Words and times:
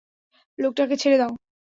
লোকটাকে 0.59 0.95
ছেড়ে 1.01 1.17
দাও! 1.17 1.31